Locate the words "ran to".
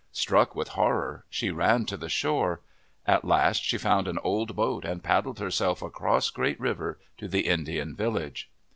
1.51-1.95